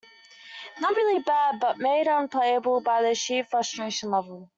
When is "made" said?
1.77-2.07